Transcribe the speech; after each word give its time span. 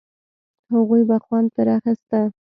هغوی 0.73 1.01
به 1.09 1.17
خوند 1.25 1.47
پر 1.55 1.67
اخيسته. 1.77 2.21